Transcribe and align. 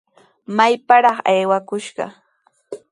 ¡Mayparaq 0.57 1.17
aywakushqa! 1.31 2.05